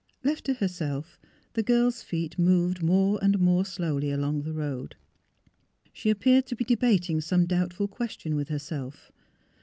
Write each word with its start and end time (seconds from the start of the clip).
Left 0.23 0.45
to 0.45 0.55
herself, 0.55 1.19
the 1.53 1.61
girl's 1.61 2.01
feet 2.01 2.39
moved 2.39 2.81
more 2.81 3.19
and 3.21 3.37
more 3.37 3.63
slowly 3.63 4.09
along 4.09 4.41
the 4.41 4.51
road. 4.51 4.95
She 5.93 6.09
appeared 6.09 6.47
to 6.47 6.55
be 6.55 6.65
debating 6.65 7.21
some 7.21 7.45
doubtful 7.45 7.87
question 7.87 8.35
with 8.35 8.49
herself. 8.49 9.11